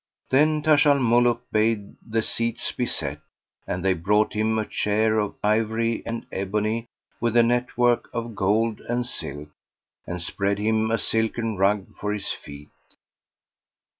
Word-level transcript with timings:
"[FN#477] 0.01 0.29
Then 0.31 0.61
Taj 0.63 0.85
al 0.87 0.99
Muluk 0.99 1.41
bade 1.51 1.95
the 2.03 2.23
seats 2.23 2.71
be 2.71 2.87
set, 2.87 3.19
and 3.67 3.85
they 3.85 3.93
brought 3.93 4.33
him 4.33 4.57
a 4.57 4.65
chair 4.65 5.19
of 5.19 5.35
ivory 5.43 6.01
and 6.07 6.25
ebony 6.31 6.87
with 7.19 7.37
a 7.37 7.43
net 7.43 7.77
work 7.77 8.09
of 8.11 8.33
gold 8.33 8.81
and 8.89 9.05
silk, 9.05 9.49
and 10.07 10.19
spread 10.19 10.57
him 10.57 10.89
a 10.89 10.97
silken 10.97 11.55
rug 11.55 11.85
for 11.99 12.11
his 12.13 12.31
feet. 12.31 12.69